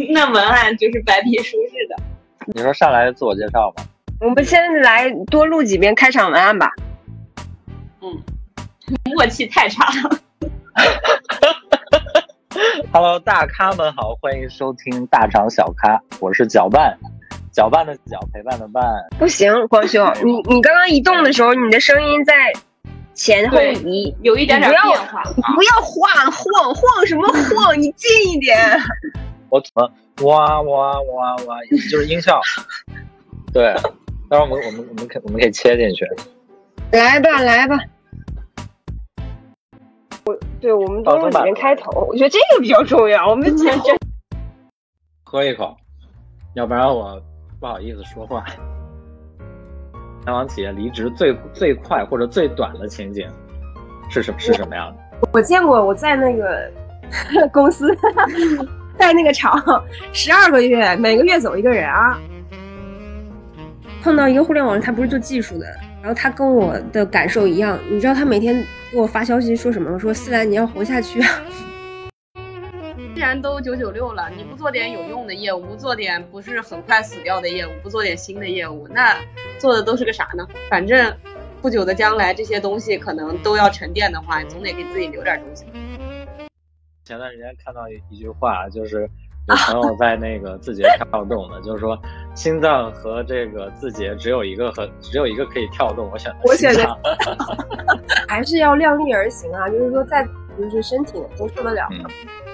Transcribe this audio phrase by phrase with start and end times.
[0.12, 1.96] 那文案就是白皮书似的。
[2.54, 3.82] 你说上来自我介绍吧。
[4.20, 6.70] 我们先来多录几遍开场文案吧。
[8.00, 8.22] 嗯，
[9.14, 10.18] 默契太差了。
[12.92, 16.96] Hello，大咖们好，欢迎收听大厂小咖，我是搅拌，
[17.52, 18.82] 搅拌的搅，陪伴的伴。
[19.18, 22.34] 不行，光兄，你你刚刚移动的时候，你的声音在
[23.12, 25.22] 前后移，有一点点你不要变化。
[25.54, 28.56] 不要晃晃晃什么晃，你近一点。
[29.50, 29.90] 我怎么
[30.26, 32.40] 哇哇哇哇，就是音效。
[33.52, 33.74] 对，
[34.28, 36.04] 待会儿我们我们我们可我们可以切进去。
[36.92, 37.78] 来吧，来吧。
[40.24, 43.28] 我对我们都是几遍开头，我觉得这个比较重要。
[43.28, 43.96] 我们前这
[45.24, 45.76] 喝一口，
[46.54, 47.22] 要不然我
[47.60, 48.44] 不好意思说话。
[49.38, 53.30] 互联网企业离职最最快或者最短的情景
[54.10, 55.28] 是什是什么样的？
[55.32, 56.68] 我见过，我在那个
[57.52, 57.96] 公司，
[58.98, 62.18] 在那个厂，十二个月，每个月走一个人啊。
[64.02, 65.66] 碰到一个互联网，他不是做技术的，
[66.00, 67.78] 然后他跟我的感受一样。
[67.90, 69.98] 你知道他每天给我发消息说什么吗？
[69.98, 71.28] 说思兰你要活下去啊！
[73.16, 79.16] 既然都九九六了，你不做点有用的业务，不做点不是很快死掉的业务，不做点新的业务，那
[79.58, 80.46] 做的都是个啥呢？
[80.70, 81.12] 反正
[81.60, 85.64] 不久的将来，这些东西可能都要沉淀的话，总得给自己留点东西。
[87.06, 89.08] 前段时间看到一一句话，就是
[89.46, 91.96] 有朋友在那个字节跳动的，就是说
[92.34, 96.98] 心脏和这个字节只有一个和只有一个可以跳动，我选我选心脏。
[98.26, 100.26] 还是要量力而行啊，就是说在
[100.58, 102.02] 就是身体都受得了嗯，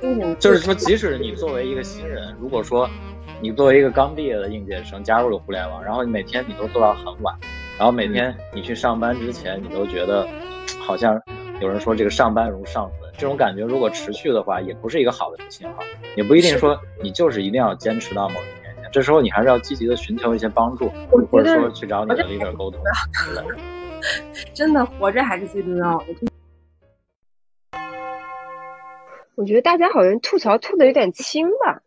[0.00, 2.88] 精神就是说，即使你作为一个新人，如果说
[3.40, 7.34] 你作为一个刚毕业的应届生加入了互联网，然后你每天你都做到很晚，
[7.76, 10.24] 然后每天你去上班之前，你都觉得
[10.78, 11.20] 好像
[11.58, 15.82] 有人说这个上班如上坟，这种感觉如果持续的话，也不是一个好的信号，
[16.14, 20.90] 也不一定说你就是一定要坚持到某一年前，这时候你还是要积极的寻求一些帮助，
[21.30, 22.80] 或者说去找你的 leader 沟通。
[24.52, 26.04] 真的活着还是最重要的。
[29.34, 31.80] 我觉得大家好像吐槽吐的有点轻吧，